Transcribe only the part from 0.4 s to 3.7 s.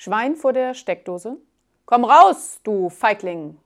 der Steckdose. Komm raus, du Feigling!